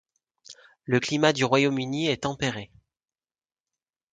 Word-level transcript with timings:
Le 0.85 0.99
climat 0.99 1.31
du 1.31 1.45
Royaume-Uni 1.45 2.07
est 2.07 2.23
tempéré. 2.23 2.71